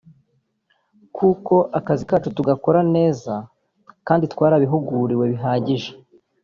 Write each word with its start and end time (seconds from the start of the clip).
kuko 1.17 1.55
akazi 1.79 2.03
kacu 2.09 2.29
tugakora 2.37 2.79
neza 2.95 3.33
kandi 4.07 4.25
twarabihuguriwe 4.33 5.25
bihagije 5.33 5.91